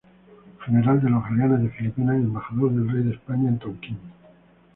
[0.65, 3.99] General de los galeones de Filipinas y embajador del rey de España en Tonkín.